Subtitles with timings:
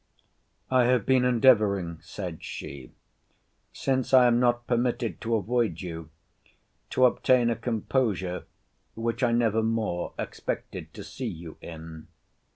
[0.71, 2.91] I have been endeavouring, said she,
[3.71, 6.09] since I am not permitted to avoid you,
[6.89, 8.45] to obtain a composure
[8.95, 12.07] which I never more expected to see you in.